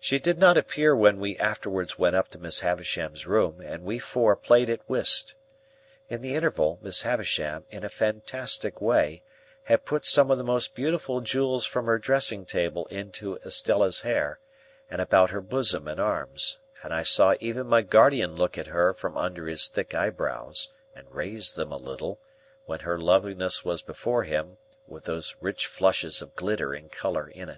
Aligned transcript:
She 0.00 0.18
did 0.18 0.38
not 0.38 0.56
appear 0.56 0.96
when 0.96 1.20
we 1.20 1.36
afterwards 1.36 1.98
went 1.98 2.16
up 2.16 2.30
to 2.30 2.38
Miss 2.38 2.60
Havisham's 2.60 3.26
room, 3.26 3.60
and 3.60 3.84
we 3.84 3.98
four 3.98 4.34
played 4.34 4.70
at 4.70 4.80
whist. 4.88 5.34
In 6.08 6.22
the 6.22 6.34
interval, 6.34 6.78
Miss 6.80 7.02
Havisham, 7.02 7.66
in 7.68 7.84
a 7.84 7.90
fantastic 7.90 8.80
way, 8.80 9.22
had 9.64 9.84
put 9.84 10.06
some 10.06 10.30
of 10.30 10.38
the 10.38 10.42
most 10.42 10.74
beautiful 10.74 11.20
jewels 11.20 11.66
from 11.66 11.84
her 11.84 11.98
dressing 11.98 12.46
table 12.46 12.86
into 12.86 13.36
Estella's 13.44 14.00
hair, 14.00 14.40
and 14.90 15.02
about 15.02 15.28
her 15.32 15.42
bosom 15.42 15.86
and 15.86 16.00
arms; 16.00 16.60
and 16.82 16.94
I 16.94 17.02
saw 17.02 17.34
even 17.38 17.66
my 17.66 17.82
guardian 17.82 18.36
look 18.36 18.56
at 18.56 18.68
her 18.68 18.94
from 18.94 19.18
under 19.18 19.48
his 19.48 19.68
thick 19.68 19.92
eyebrows, 19.94 20.70
and 20.94 21.14
raise 21.14 21.52
them 21.52 21.72
a 21.72 21.76
little, 21.76 22.18
when 22.64 22.80
her 22.80 22.98
loveliness 22.98 23.66
was 23.66 23.82
before 23.82 24.24
him, 24.24 24.56
with 24.86 25.04
those 25.04 25.36
rich 25.42 25.66
flushes 25.66 26.22
of 26.22 26.34
glitter 26.36 26.72
and 26.72 26.90
colour 26.90 27.28
in 27.28 27.50
it. 27.50 27.56